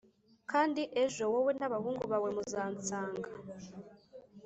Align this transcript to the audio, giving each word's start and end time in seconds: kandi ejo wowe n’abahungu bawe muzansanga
kandi 0.51 0.81
ejo 1.03 1.23
wowe 1.33 1.51
n’abahungu 1.59 2.03
bawe 2.11 2.29
muzansanga 2.35 3.29